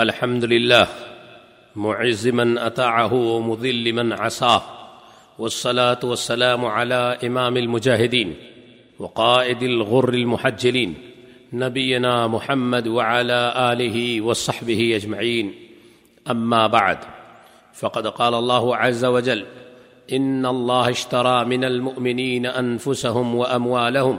الحمد 0.00 0.44
لله 0.44 0.86
معز 1.76 2.28
من 2.28 2.58
أطاعه 2.58 3.14
ومذل 3.14 3.92
من 3.92 4.12
عصاه، 4.12 4.62
والصلاة 5.38 5.98
والسلام 6.04 6.64
على 6.64 7.18
إمام 7.24 7.56
المجاهدين 7.56 8.34
وقائد 8.98 9.62
الغر 9.62 10.08
المحجلين، 10.08 10.94
نبينا 11.52 12.26
محمد 12.26 12.88
وعلى 12.88 13.52
آله 13.72 14.20
وصحبه 14.20 14.96
أجمعين. 14.96 15.54
أما 16.30 16.66
بعد، 16.66 16.98
فقد 17.74 18.06
قال 18.06 18.34
الله 18.34 18.76
عز 18.76 19.04
وجل 19.04 19.44
إن 20.12 20.46
الله 20.46 20.90
اشترى 20.90 21.44
من 21.44 21.64
المؤمنين 21.64 22.46
أنفسهم 22.46 23.34
وأموالهم 23.34 24.18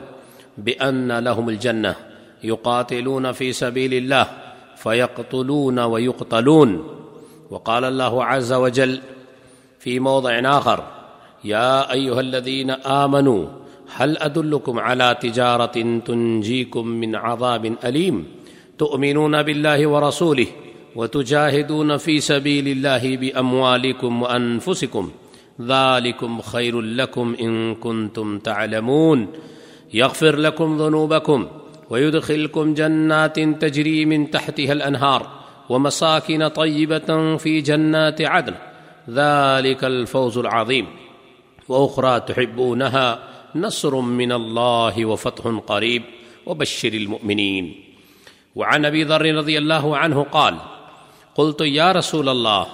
بأن 0.57 1.20
لهم 1.20 1.50
الجنة، 1.50 1.96
يقاتلون 2.43 3.32
في 3.32 3.54
سبيل 3.54 3.93
الله 3.93 4.48
فيقتلون 4.80 5.80
ويقتلون. 5.80 6.84
وقال 7.50 7.83
الله 7.83 8.24
عز 8.24 8.54
وجل 8.54 9.00
في 9.79 10.00
موضع 10.00 10.39
آخر 10.57 10.83
يا 11.43 11.92
أيها 11.92 12.20
الذين 12.20 12.71
آمنوا، 12.71 13.46
هل 13.96 14.18
أدلكم 14.18 14.79
على 14.79 15.18
تجارة 15.21 16.00
تنجيكم 16.06 16.87
من 16.87 17.15
عذاب 17.15 17.75
أليم؟ 17.86 18.28
تؤمنون 18.78 19.43
بالله 19.43 19.87
ورسوله 19.87 20.47
وتجاهدون 20.96 21.98
في 21.98 22.20
سبيل 22.20 22.68
الله 22.68 23.18
بأموالكم 23.18 24.21
وأنفسكم. 24.21 25.11
ذلكم 25.61 26.42
خير 26.42 26.82
لكم 26.82 27.36
إن 27.42 27.75
كنتم 27.75 28.39
تعلمون. 28.39 29.28
يغفر 29.93 30.36
لكم 30.36 30.78
ذنوبكم 30.78 31.48
ويدخلكم 31.89 32.73
جنات 32.73 33.39
تجري 33.39 34.06
من 34.06 34.31
تحتها 34.31 34.73
الأنهار 34.73 35.39
ومساكن 35.70 36.48
طيبة 36.48 37.38
في 37.38 37.62
جنات 37.62 38.22
عدن. 38.22 38.56
ذلك 39.09 39.84
الفوز 39.84 40.38
العظيم. 40.38 40.88
وأخرى 41.70 42.20
تحبونها 42.20 43.20
نصر 43.56 44.00
من 44.00 44.31
الله 44.31 45.06
وفتح 45.06 45.48
قريب. 45.68 46.04
وبشر 46.46 46.94
المؤمنين. 46.94 47.84
وعن 48.56 48.86
أبي 48.86 49.03
ذر 49.03 49.36
رضي 49.36 49.58
الله 49.58 49.98
عنه 49.98 50.24
قال 50.24 50.56
قلت 51.36 51.62
يا 51.62 51.92
رسول 51.92 52.30
الله، 52.30 52.68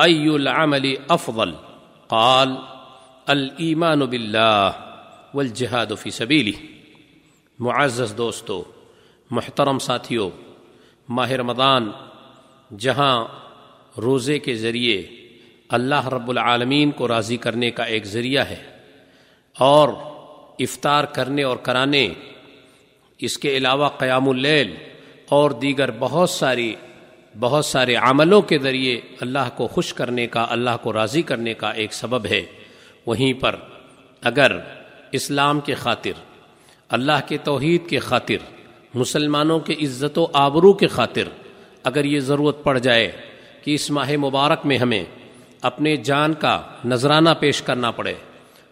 أي 0.00 0.36
العمل 0.36 0.98
أفضل؟ 1.10 1.54
قال 2.08 2.58
الإيمان 3.30 4.06
بالله 4.06 4.76
والجهاد 5.34 5.94
في 5.94 6.10
سبيله. 6.10 6.54
معزز 7.60 8.14
دوستو، 8.18 8.64
محترم 9.30 9.78
ساتھیوں 9.78 10.30
ماہ 11.08 11.30
رمضان 11.30 11.90
جہاں 12.78 13.26
روزے 13.98 14.38
کے 14.38 14.54
ذریعے 14.54 15.02
اللہ 15.68 16.08
رب 16.08 16.30
العالمین 16.30 16.90
کو 16.90 17.08
راضی 17.08 17.36
کرنے 17.36 17.70
کا 17.70 17.82
ایک 17.82 18.06
ذریعہ 18.06 18.44
ہے 18.44 18.62
اور 19.58 19.88
افطار 20.58 21.04
کرنے 21.04 21.42
اور 21.42 21.56
کرانے، 21.56 22.08
اس 23.18 23.38
کے 23.38 23.56
علاوہ 23.56 23.88
قیام 23.88 24.28
اللیل 24.28 24.74
اور 25.28 25.50
دیگر 25.50 25.90
بہت 25.98 26.30
ساری، 26.30 26.74
بہت 27.40 27.64
سارے 27.64 27.94
عملوں 27.94 28.42
کے 28.42 28.58
ذریعے 28.58 29.00
اللہ 29.20 29.48
کو 29.56 29.66
خوش 29.66 29.94
کرنے 29.94 30.26
کا، 30.26 30.46
اللہ 30.50 30.76
کو 30.82 30.92
راضی 30.92 31.22
کرنے 31.22 31.54
کا 31.54 31.70
ایک 31.70 31.92
سبب 31.92 32.26
ہے۔ 32.26 32.42
وہیں 33.06 33.32
پر 33.32 33.56
اگر 34.22 34.58
اسلام 35.12 35.60
کے 35.60 35.74
خاطر 35.74 36.29
اللہ 36.90 37.20
کے 37.28 37.36
توحید 37.38 37.88
کے 37.88 37.98
خاطر، 37.98 38.36
مسلمانوں 38.94 39.58
کے 39.58 39.74
عزت 39.82 40.18
و 40.18 40.26
آبرو 40.32 40.72
کے 40.72 40.86
خاطر 40.86 41.28
اگر 41.84 42.04
یہ 42.04 42.20
ضرورت 42.20 42.62
پڑ 42.64 42.78
جائے 42.78 43.10
کہ 43.64 43.74
اس 43.74 43.90
ماہ 43.90 44.10
مبارک 44.16 44.66
میں 44.66 44.78
ہمیں 44.78 45.04
اپنے 45.62 45.96
جان 45.96 46.34
کا 46.34 46.60
نذرانہ 46.84 47.30
پیش 47.40 47.62
کرنا 47.62 47.90
پڑے 47.90 48.14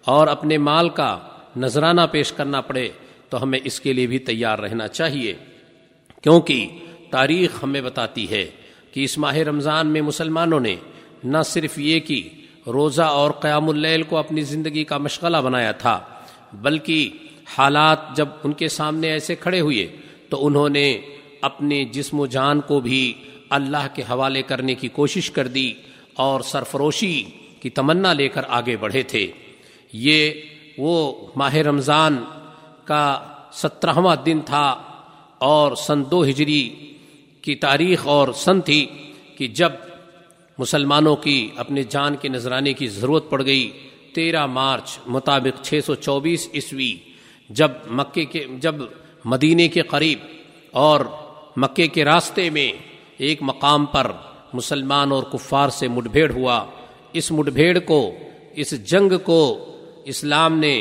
اور 0.04 0.26
اپنے 0.26 0.58
مال 0.58 0.88
کا 0.88 1.18
نذرانہ 1.56 2.00
پیش 2.10 2.32
کرنا 2.32 2.60
پڑے، 2.60 2.88
تو 3.28 3.42
ہمیں 3.42 3.58
اس 3.64 3.80
کے 3.80 3.92
لیے 3.92 4.06
بھی 4.06 4.18
تیار 4.18 4.58
رہنا 4.58 4.88
چاہیے۔ 4.88 5.34
کیونکہ 6.22 6.68
تاریخ 7.10 7.62
ہمیں 7.62 7.80
بتاتی 7.80 8.30
ہے 8.30 8.44
کہ 8.92 9.04
اس 9.04 9.18
ماہ 9.18 9.36
رمضان 9.36 9.86
میں 9.86 10.02
مسلمانوں 10.02 10.60
نے 10.60 10.76
نہ 11.24 11.42
صرف 11.44 11.78
یہ 11.78 12.00
کہ 12.00 12.28
روزہ 12.66 13.02
اور 13.02 13.30
قیام 13.30 13.68
اللیل 13.68 14.02
کو 14.02 14.16
اپنی 14.16 14.42
زندگی 14.42 14.84
کا 14.84 14.98
مشغلہ 14.98 15.36
بنایا 15.36 15.72
تھا، 15.72 15.98
بلکہ 16.52 17.10
حالات 17.56 18.16
جب 18.16 18.28
ان 18.44 18.52
کے 18.52 18.68
سامنے 18.68 19.08
ایسے 19.08 19.34
کھڑے 19.34 19.60
ہوئے 19.60 19.86
تو 20.28 20.46
انہوں 20.46 20.68
نے 20.68 21.00
اپنے 21.40 21.84
جسم 21.84 22.20
و 22.20 22.26
جان 22.26 22.60
کو 22.60 22.80
بھی 22.80 23.12
اللہ 23.50 23.86
کے 23.94 24.02
حوالے 24.02 24.42
کرنے 24.42 24.74
کی 24.74 24.88
کوشش 24.88 25.30
کر 25.30 25.48
دی 25.48 25.72
اور 26.14 26.40
سرفروشی 26.40 27.24
کی 27.60 27.70
تمنا 27.70 28.12
لے 28.12 28.28
کر 28.28 28.42
آگے 28.48 28.76
بڑھے 28.76 29.02
تھے۔ 29.02 29.26
یہ 29.92 30.30
وہ 30.78 31.26
ماہ 31.36 31.54
رمضان 31.54 32.24
کا 32.84 33.28
سترہواں 33.52 34.16
دن 34.16 34.40
تھا 34.46 34.82
اور 35.38 35.76
سن 35.76 36.02
دو 36.10 36.22
ہجری 36.22 36.92
کی 37.42 37.54
تاریخ 37.54 38.06
اور 38.06 38.32
سن 38.32 38.60
تھی 38.60 38.86
کہ 39.36 39.46
جب 39.46 39.72
مسلمانوں 40.58 41.16
کی 41.16 41.48
اپنے 41.56 41.82
جان 41.82 42.16
کے 42.16 42.28
نذرانے 42.28 42.72
کی 42.72 42.86
ضرورت 42.86 43.30
پڑ 43.30 43.44
گئی، 43.44 43.70
تیرہ 44.12 44.46
مارچ 44.46 44.98
مطابق 45.06 45.64
چھ 45.64 45.80
سو 45.86 45.94
چوبیس 45.94 46.48
عیسوی 46.54 46.96
جب 47.50 47.70
مکے 47.90 48.24
کے 48.24 48.44
جب 48.60 48.74
مدینے 49.24 49.68
کے 49.68 49.82
قریب 49.82 50.18
اور 50.74 51.00
مکے 51.56 51.86
کے 51.86 52.04
راستے 52.04 52.48
میں 52.50 52.70
ایک 53.18 53.42
مقام 53.42 53.86
پر 53.86 54.10
مسلمان 54.54 55.12
اور 55.12 55.22
کفار 55.22 55.68
سے 55.68 55.88
مٹ 55.88 56.06
بھیڑ 56.08 56.30
ہوا، 56.32 56.64
اس 57.12 57.30
مٹ 57.32 57.48
بھیڑ 57.48 57.78
کو، 57.78 58.00
اس 58.54 58.70
جنگ 58.84 59.12
کو 59.24 59.40
اسلام 60.04 60.58
نے 60.58 60.74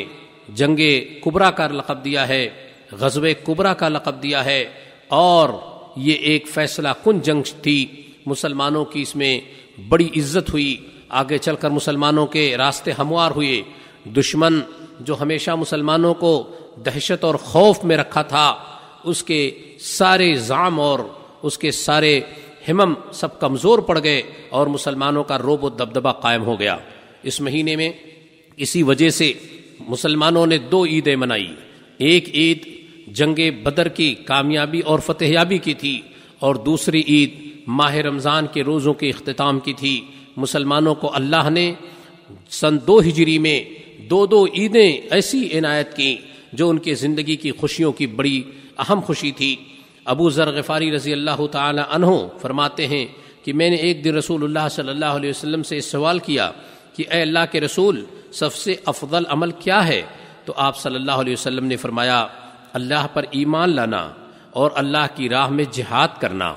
جنگ 0.49 0.79
کبرا 1.23 1.51
کا 1.51 1.67
لقب 1.67 2.03
دیا 2.05 2.27
ہے 2.27 2.47
غزب 2.91 3.25
کبرا 3.43 3.73
کا 3.73 3.89
لقب 3.89 4.21
دیا 4.23 4.43
ہے 4.45 4.63
اور 5.07 5.49
یہ 5.95 6.15
ایک 6.21 6.47
فیصلہ 6.47 6.89
کن 7.03 7.19
جنگ 7.19 7.41
تھی، 7.61 7.85
مسلمانوں 8.25 8.85
کی 8.85 9.01
اس 9.01 9.15
میں 9.15 9.39
بڑی 9.89 10.09
عزت 10.17 10.49
ہوئی، 10.49 10.75
آگے 11.09 11.37
چل 11.37 11.55
کر 11.55 11.69
مسلمانوں 11.69 12.25
کے 12.27 12.55
راستے 12.57 12.91
ہموار 12.91 13.31
ہوئے، 13.31 13.61
دشمن 14.15 14.59
جو 14.99 15.15
ہمیشہ 15.21 15.51
مسلمانوں 15.51 16.13
کو 16.13 16.55
دہشت 16.85 17.23
اور 17.23 17.35
خوف 17.35 17.83
میں 17.83 17.97
رکھا 17.97 18.21
تھا، 18.21 18.55
اس 19.03 19.23
کے 19.23 19.51
سارے 19.79 20.35
زام 20.35 20.79
اور 20.79 20.99
اس 21.43 21.57
کے 21.57 21.71
سارے 21.71 22.19
ہمم 22.69 22.93
سب 23.11 23.39
کمزور 23.39 23.79
پڑ 23.79 24.03
گئے 24.03 24.21
اور 24.49 24.67
مسلمانوں 24.67 25.23
کا 25.23 25.37
روب 25.37 25.63
و 25.63 25.69
دبدبہ 25.69 26.11
قائم 26.11 26.43
ہو 26.43 26.59
گیا۔ 26.59 26.77
اس 27.23 27.41
مہینے 27.41 27.75
میں 27.75 27.89
اسی 28.57 28.83
وجہ 28.83 29.09
سے 29.09 29.33
مسلمانوں 29.79 30.45
نے 30.45 30.57
دو 30.57 30.85
عیدیں 30.85 31.15
منائی۔ 31.15 31.55
ایک 31.97 32.29
عید 32.29 32.67
جنگ 33.07 33.35
بدر 33.63 33.87
کی 33.87 34.15
کامیابی 34.15 34.79
اور 34.79 34.99
فتح 34.99 35.25
یابی 35.25 35.57
کی 35.57 35.73
تھی 35.73 36.01
اور 36.39 36.55
دوسری 36.55 37.03
عید 37.07 37.59
ماہ 37.67 37.95
رمضان 37.95 38.47
کے 38.53 38.63
روزوں 38.63 38.93
کے 38.93 39.09
اختتام 39.09 39.59
کی 39.59 39.73
تھی۔ 39.73 40.05
مسلمانوں 40.37 40.95
کو 40.95 41.15
اللہ 41.15 41.49
نے 41.49 41.73
سن 42.49 42.77
دو 42.87 42.99
ہجری 42.99 43.39
میں 43.39 43.63
دو 43.97 44.25
دو 44.25 44.45
عیدیں 44.45 44.97
ایسی 45.11 45.57
عنایت 45.57 45.95
کی 45.95 46.17
جو 46.53 46.69
ان 46.69 46.77
کے 46.77 46.95
زندگی 46.95 47.35
کی 47.35 47.51
خوشیوں 47.51 47.91
کی 47.91 48.07
بڑی 48.07 48.43
اہم 48.77 48.99
خوشی 48.99 49.31
تھی۔ 49.31 49.55
ابو 50.05 50.29
ذر 50.29 50.51
غفاری 50.51 50.95
رضی 50.95 51.13
اللہ 51.13 51.45
تعالی 51.51 51.81
عنہ 51.89 52.05
فرماتے 52.41 52.87
ہیں 52.87 53.05
کہ 53.43 53.53
میں 53.53 53.69
نے 53.69 53.75
ایک 53.75 54.03
دن 54.03 54.15
رسول 54.15 54.43
اللہ 54.43 54.69
صلی 54.71 54.89
اللہ 54.89 55.05
علیہ 55.05 55.29
وسلم 55.29 55.63
سے 55.63 55.81
سوال 55.81 56.19
کیا 56.19 56.51
کہ 56.93 57.03
اے 57.11 57.21
اللہ 57.21 57.39
کے 57.51 57.61
رسول، 57.61 58.05
سب 58.31 58.53
سے 58.53 58.75
افضل 58.85 59.23
عمل 59.27 59.51
کیا 59.51 59.87
ہے؟ 59.87 60.01
تو 60.45 60.53
آپ 60.55 60.77
صلی 60.77 60.95
اللہ 60.95 61.11
علیہ 61.11 61.33
وسلم 61.33 61.65
نے 61.65 61.75
فرمایا، 61.75 62.27
اللہ 62.73 63.07
پر 63.13 63.25
ایمان 63.31 63.75
لانا 63.75 64.11
اور 64.51 64.71
اللہ 64.75 65.05
کی 65.15 65.29
راہ 65.29 65.49
میں 65.49 65.63
جہاد 65.71 66.07
کرنا۔ 66.19 66.53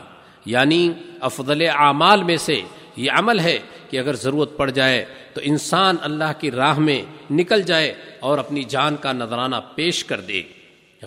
یعنی 0.47 0.93
افضل 1.21 1.63
اعمال 1.75 2.23
میں 2.23 2.37
سے 2.37 2.61
یہ 2.97 3.11
عمل 3.19 3.41
ہے 3.41 3.59
کہ 3.91 3.97
اگر 3.97 4.17
ضرورت 4.17 4.57
پڑ 4.57 4.71
جائے 4.71 5.05
تو 5.33 5.41
انسان 5.45 5.97
اللہ 6.03 6.41
کی 6.41 6.51
راہ 6.51 6.79
میں 6.79 7.03
نکل 7.31 7.63
جائے 7.63 7.95
اور 8.21 8.39
اپنی 8.39 8.63
جان 8.63 8.97
کا 9.01 9.13
نذرانہ 9.13 9.57
پیش 9.75 10.05
کر 10.05 10.21
دے۔ 10.21 10.43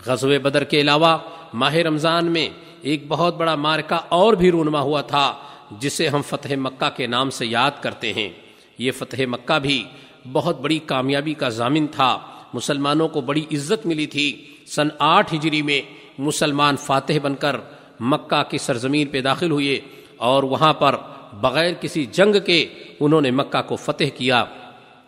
غزو 0.06 0.30
بدر 0.44 0.64
کے 0.64 0.82
علاوہ 0.82 1.18
ماہ 1.54 1.74
رمضان 1.74 2.32
میں 2.32 2.50
ایک 2.82 3.04
بہت 3.08 3.38
بڑا 3.38 3.56
مارکا 3.56 3.96
اور 3.96 4.34
بھی 4.34 4.52
رونما 4.52 4.80
ہوا 4.80 5.02
تھا، 5.02 5.34
جسے 5.72 6.08
ہم 6.08 6.22
فتح 6.22 6.54
مکہ 6.58 6.90
کے 6.98 7.08
نام 7.08 7.30
سے 7.30 7.46
یاد 7.46 7.72
کرتے 7.82 8.14
ہیں۔ 8.14 8.30
یہ 8.78 8.92
فتح 8.92 9.22
مکہ 9.28 9.60
بھی 9.60 9.84
بہت 10.32 10.62
بڑی 10.62 10.80
کامیابی 10.80 11.34
کا 11.34 11.50
ضامن 11.50 11.88
تھا۔ 11.88 12.20
مسلمانوں 12.54 13.08
کو 13.08 13.22
بڑی 13.22 13.46
عزت 13.52 13.86
ملی 13.86 14.06
تھی۔ 14.06 14.46
سن 14.68 14.88
آٹھ 15.00 15.34
ہجری 15.34 15.62
میں 15.62 15.82
مسلمان 16.18 16.76
فاتح 16.76 17.14
بن 17.22 17.36
کر 17.36 17.56
مکہ 18.00 18.44
کی 18.50 18.58
سرزمین 18.58 19.08
پہ 19.08 19.22
داخل 19.22 19.52
ہوئے 19.52 19.80
اور 20.18 20.44
وہاں 20.44 20.74
پر 20.74 20.96
بغیر 21.42 21.74
کسی 21.74 22.06
جنگ 22.06 22.36
کے 22.46 22.68
انہوں 23.00 23.22
نے 23.22 23.32
مکہ 23.32 23.62
کو 23.62 23.76
فتح 23.76 24.04
کیا۔ 24.18 24.46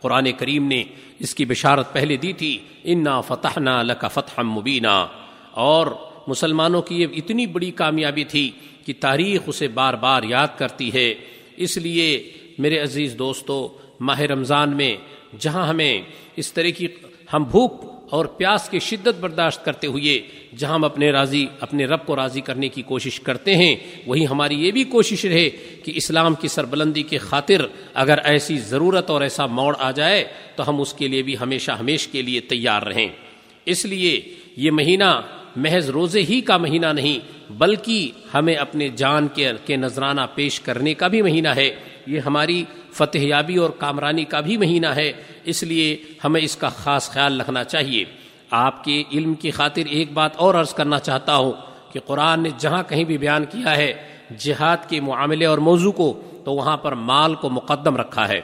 قرآن 0.01 0.31
کریم 0.31 0.67
نے 0.67 0.83
اس 1.19 1.35
کی 1.35 1.45
بشارت 1.45 1.93
پہلے 1.93 2.15
دی 2.15 2.33
تھی، 2.33 2.59
انا 2.83 3.21
فتح 3.21 3.59
نہ 3.59 3.83
لکا 3.83 4.07
فتح 4.07 4.41
مبینہ 4.41 5.07
اور 5.51 5.87
مسلمانوں 6.27 6.81
کی 6.81 7.01
یہ 7.01 7.07
اتنی 7.15 7.45
بڑی 7.45 7.71
کامیابی 7.71 8.23
تھی 8.23 8.51
کہ 8.85 8.93
تاریخ 8.99 9.41
اسے 9.47 9.67
بار 9.67 9.93
بار 9.93 10.23
یاد 10.23 10.47
کرتی 10.57 10.93
ہے۔ 10.93 11.15
اس 11.57 11.77
لیے 11.77 12.31
میرے 12.57 12.79
عزیز 12.79 13.15
دوستو، 13.19 13.77
ماہ 13.99 14.19
رمضان 14.19 14.77
میں 14.77 14.97
جہاں 15.39 15.67
ہمیں 15.67 16.01
اس 16.35 16.53
طرح 16.53 16.69
کی 16.77 16.87
ہم 17.33 17.43
بھوک 17.43 17.94
اور 18.09 18.25
پیاس 18.25 18.69
کی 18.69 18.79
شدت 18.79 19.19
برداشت 19.19 19.65
کرتے 19.65 19.87
ہوئے 19.87 20.21
جہاں 20.57 20.73
ہم 20.73 20.83
اپنے 20.83 21.11
راضی، 21.11 21.45
اپنے 21.59 21.85
رب 21.85 22.05
کو 22.05 22.15
راضی 22.15 22.41
کرنے 22.41 22.69
کی 22.69 22.81
کوشش 22.81 23.19
کرتے 23.19 23.55
ہیں، 23.55 23.75
وہی 24.05 24.25
ہماری 24.27 24.65
یہ 24.65 24.71
بھی 24.71 24.83
کوشش 24.83 25.25
رہے 25.25 25.49
کہ 25.83 25.91
اسلام 25.95 26.35
کی 26.35 26.47
سربلندی 26.47 27.03
کے 27.03 27.17
خاطر 27.17 27.65
اگر 27.93 28.17
ایسی 28.23 28.57
ضرورت 28.57 29.09
اور 29.09 29.21
ایسا 29.21 29.45
موڑ 29.45 29.75
آ 29.79 29.91
جائے 29.91 30.23
تو 30.55 30.69
ہم 30.69 30.81
اس 30.81 30.93
کے 30.93 31.07
لیے 31.07 31.21
بھی 31.21 31.35
ہمیشہ 31.41 31.71
ہمیش 31.71 32.07
کے 32.07 32.21
لیے 32.21 32.39
تیار 32.39 32.81
رہیں۔ 32.81 33.09
اس 33.65 33.85
لیے 33.85 34.21
یہ 34.57 34.71
مہینہ 34.71 35.21
محض 35.55 35.89
روزے 35.89 36.21
ہی 36.21 36.41
کا 36.41 36.57
مہینہ 36.57 36.85
نہیں، 36.85 37.19
بلکہ 37.53 38.11
ہمیں 38.33 38.55
اپنے 38.55 38.89
جان 38.89 39.27
کے 39.27 39.51
کے 39.65 39.75
نذرانہ 39.75 40.21
پیش 40.35 40.59
کرنے 40.59 40.93
کا 40.93 41.07
بھی 41.07 41.21
مہینہ 41.21 41.47
ہے۔ 41.47 41.75
یہ 42.07 42.19
ہماری 42.19 42.63
فتح 42.95 43.17
یابی 43.17 43.55
اور 43.55 43.69
کامرانی 43.69 44.25
کا 44.25 44.39
بھی 44.39 44.57
مہینہ 44.57 44.87
ہے، 44.87 45.11
اس 45.43 45.63
لیے 45.63 45.97
ہمیں 46.23 46.41
اس 46.41 46.55
کا 46.55 46.69
خاص 46.69 47.09
خیال 47.09 47.41
رکھنا 47.41 47.63
چاہیے۔ 47.63 48.03
آپ 48.51 48.83
کے 48.83 49.03
علم 49.13 49.33
کی 49.33 49.51
خاطر 49.51 49.81
ایک 49.89 50.11
بات 50.13 50.35
اور 50.35 50.55
عرض 50.55 50.73
کرنا 50.73 50.99
چاہتا 50.99 51.35
ہوں 51.35 51.51
کہ 51.93 51.99
قرآن 51.99 52.43
نے 52.43 52.49
جہاں 52.57 52.83
کہیں 52.87 53.03
بھی 53.03 53.17
بیان 53.17 53.45
کیا 53.45 53.77
ہے، 53.77 53.93
جہاد 54.37 54.77
کے 54.89 55.01
معاملے 55.01 55.45
اور 55.45 55.57
موضوع 55.57 55.91
کو 55.91 56.21
تو 56.45 56.51
وہاں 56.51 56.77
پر 56.77 56.91
مال 56.91 57.35
کو 57.35 57.49
مقدم 57.49 57.97
رکھا 57.97 58.27
ہے۔ 58.27 58.41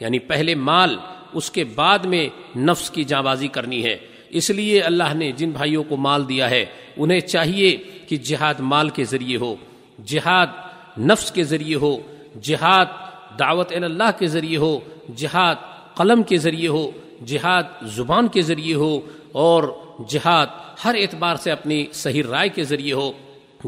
یعنی 0.00 0.18
پہلے 0.18 0.54
مال، 0.54 0.96
اس 1.32 1.50
کے 1.50 1.64
بعد 1.64 1.98
میں 1.98 2.28
نفس 2.58 2.90
کی 2.90 3.04
جاں 3.04 3.22
بازی 3.22 3.48
کرنی 3.48 3.84
ہے۔ 3.84 3.96
اس 4.28 4.50
لیے 4.50 4.80
اللہ 4.80 5.14
نے 5.14 5.32
جن 5.32 5.50
بھائیوں 5.50 5.84
کو 5.84 5.96
مال 5.96 6.28
دیا 6.28 6.50
ہے، 6.50 6.66
انہیں 6.96 7.20
چاہیے 7.20 7.76
کہ 8.08 8.16
جہاد 8.16 8.54
مال 8.58 8.88
کے 8.88 9.04
ذریعے 9.04 9.36
ہو۔ 9.36 9.56
جہاد 10.04 10.46
نفس 10.98 11.32
کے 11.32 11.44
ذریعے 11.44 11.74
ہو۔ 11.76 11.98
جہاد 12.42 12.86
دعوت 13.38 13.72
اللہ 13.72 14.10
کے 14.18 14.26
ذریعے 14.26 14.56
ہو، 14.56 14.78
جہاد 15.16 15.54
قلم 15.94 16.22
کے 16.22 16.36
ذریعے 16.38 16.68
ہو، 16.68 16.90
جہاد 17.26 17.62
زبان 17.96 18.28
کے 18.28 18.42
ذریعے 18.42 18.74
ہو، 18.74 19.00
اور 19.32 19.64
جہاد 20.08 20.46
ہر 20.84 20.94
اعتبار 20.94 21.36
سے 21.36 21.50
اپنی 21.50 21.86
صحیح 21.92 22.22
رائے 22.30 22.48
کے 22.48 22.64
ذریعے 22.64 22.92
ہو، 22.92 23.12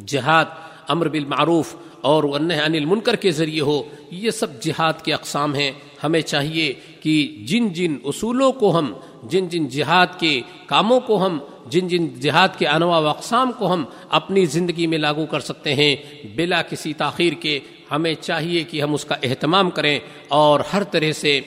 جہاد 0.07 0.45
امر 0.89 1.09
بالمعروف 1.09 1.75
اور 2.01 2.25
عن 2.25 2.51
المنکر 2.51 3.17
کے 3.17 3.31
ذریعے 3.31 3.61
ہو، 3.61 3.83
یہ 4.11 4.31
سب 4.31 4.63
جہاد 4.63 5.03
کے 5.05 5.13
اقسام 5.15 5.55
ہیں۔ 5.55 5.71
ہمیں 6.05 6.21
چاہیے 6.21 6.73
کہ 7.01 7.15
جن 7.49 7.69
جن 7.73 7.97
اصولوں 8.05 8.53
کو 8.53 8.79
ہم، 8.79 8.93
جن 9.23 9.49
جن 9.49 9.69
جہاد 9.69 10.07
کے 10.19 10.41
کاموں 10.67 11.01
کو 11.01 11.27
ہم، 11.27 11.39
جن 11.67 11.89
جن 11.89 12.09
جہاد 12.21 12.49
کے 12.59 12.67
انواع 12.67 13.01
و 13.01 13.07
اقسام 13.07 13.53
کو 13.59 13.73
ہم 13.73 13.85
اپنی 14.09 14.45
زندگی 14.47 14.87
میں 14.87 14.99
لاگو 14.99 15.27
کر 15.27 15.41
سکتے 15.41 15.75
ہیں، 15.75 15.97
بلا 16.37 16.63
کسی 16.63 16.93
تاخیر 16.93 17.33
کے 17.33 17.59
ہمیں 17.93 18.15
چاہیے 18.15 18.65
کہ 18.65 18.83
ہم 18.83 18.95
اس 18.95 19.05
کا 19.05 19.15
اہتمام 19.23 19.71
کریں 19.71 19.99
اور 20.29 20.61
ہر 20.73 20.83
طرح 20.83 21.13
سے 21.13 21.41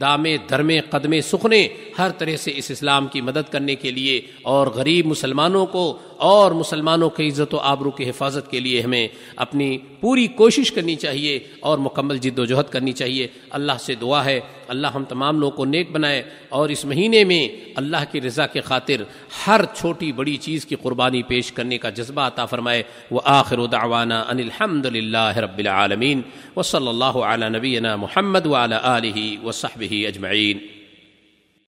دامے، 0.00 0.36
درمے، 0.50 0.80
قدمے 0.80 1.20
سکھنے، 1.20 1.68
ہر 1.98 2.10
طرح 2.10 2.36
سے 2.36 2.52
اس 2.56 2.70
اسلام 2.70 3.06
کی 3.06 3.20
مدد 3.20 3.52
کرنے 3.52 3.74
کے 3.74 3.90
لیے 3.90 4.20
اور 4.42 4.66
غریب 4.66 5.06
مسلمانوں 5.06 5.66
کو 5.66 5.98
اور 6.16 6.52
مسلمانوں 6.52 7.10
کی 7.10 7.28
عزت 7.28 7.54
و 7.54 7.58
آبرو 7.58 7.90
کی 7.90 8.08
حفاظت 8.08 8.50
کے 8.50 8.60
لیے 8.60 8.80
ہمیں 8.80 9.08
اپنی 9.36 9.78
پوری 10.00 10.26
کوشش 10.26 10.72
کرنی 10.72 10.96
چاہیے 10.96 11.38
اور 11.60 11.78
مکمل 11.78 12.18
جد 12.18 12.38
و 12.38 12.44
جہد 12.44 12.72
کرنی 12.72 12.92
چاہیے۔ 12.92 13.26
اللہ 13.50 13.72
سے 13.80 13.94
دعا 13.94 14.24
ہے۔ 14.24 14.40
اللہ 14.70 14.86
ہم 14.94 15.04
تمام 15.04 15.40
لوگوں 15.40 15.56
کو 15.56 15.64
نیک 15.64 15.90
بنائے 15.90 16.22
اور 16.48 16.68
اس 16.68 16.84
مہینے 16.84 17.24
میں 17.24 17.70
اللہ 17.74 18.04
کی 18.12 18.20
رضا 18.20 18.46
کے 18.46 18.60
خاطر 18.60 19.02
ہر 19.46 19.60
چھوٹی 19.74 20.12
بڑی 20.12 20.36
چیز 20.36 20.66
کی 20.66 20.74
قربانی 20.74 21.22
پیش 21.22 21.52
کرنے 21.52 21.78
کا 21.78 21.90
جذبہ 21.90 22.22
عطا 22.22 22.46
فرمائے۔ 22.46 22.82
وہ 23.10 23.20
آخر 23.24 23.66
دعوانا 23.66 24.20
ان 24.20 24.38
الحمد 24.38 24.86
للہ 24.86 25.36
رب 25.36 25.58
العالمین۔ 25.58 26.22
و 26.56 26.62
صلی 26.62 26.88
اللہ 26.88 27.04
علیہ 27.04 27.48
نبینا 27.48 27.96
محمد 27.96 28.46
وعلی 28.46 28.76
علیہ 28.82 29.44
و 29.44 29.52
صحبہ 29.52 30.06
اجمعین۔ 30.06 30.79